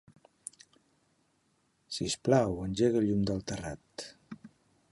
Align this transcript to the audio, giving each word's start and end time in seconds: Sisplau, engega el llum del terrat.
Sisplau, 1.97 2.57
engega 2.71 2.99
el 3.03 3.07
llum 3.11 3.21
del 3.31 3.45
terrat. 3.53 4.07